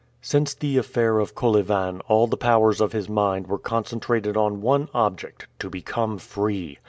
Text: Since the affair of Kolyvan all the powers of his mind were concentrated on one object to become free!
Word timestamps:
Since 0.23 0.55
the 0.55 0.79
affair 0.79 1.19
of 1.19 1.35
Kolyvan 1.35 2.01
all 2.07 2.25
the 2.25 2.35
powers 2.35 2.81
of 2.81 2.91
his 2.91 3.07
mind 3.07 3.45
were 3.45 3.59
concentrated 3.59 4.35
on 4.35 4.59
one 4.59 4.89
object 4.95 5.45
to 5.59 5.69
become 5.69 6.17
free! 6.17 6.79